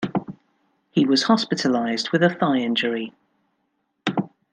He 0.89 1.05
was 1.05 1.25
hospitalised 1.25 2.11
with 2.11 2.23
a 2.23 2.31
thigh 2.33 2.55
injury. 2.55 3.13